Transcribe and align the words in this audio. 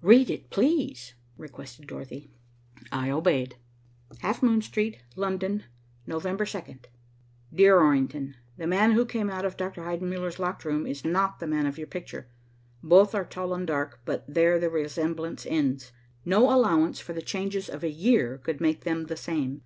"Read 0.00 0.30
it, 0.30 0.48
please," 0.48 1.12
requested 1.36 1.86
Dorothy. 1.86 2.30
I 2.90 3.10
obeyed. 3.10 3.56
"HALF 4.20 4.42
MOON 4.42 4.62
STREET, 4.62 5.02
"LONDON, 5.16 5.64
Nov. 6.06 6.22
2d, 6.22 6.54
19. 6.54 6.80
"DEAR 7.54 7.78
ORRINGTON: 7.80 8.36
The 8.56 8.66
man 8.66 8.92
who 8.92 9.04
came 9.04 9.28
out 9.28 9.44
of 9.44 9.58
Dr. 9.58 9.82
Heidenmuller's 9.82 10.38
locked 10.38 10.64
room 10.64 10.86
is 10.86 11.04
not 11.04 11.40
the 11.40 11.46
man 11.46 11.66
of 11.66 11.76
your 11.76 11.88
picture. 11.88 12.26
Both 12.82 13.14
are 13.14 13.26
tall 13.26 13.52
and 13.52 13.66
dark, 13.66 14.00
but 14.06 14.24
there 14.26 14.58
the 14.58 14.70
resemblance 14.70 15.44
ends. 15.44 15.92
No 16.24 16.50
allowance 16.50 16.98
for 16.98 17.12
the 17.12 17.20
changes 17.20 17.68
of 17.68 17.84
a 17.84 17.90
year 17.90 18.38
could 18.38 18.62
make 18.62 18.84
them 18.84 19.04
the 19.08 19.14
same. 19.18 19.54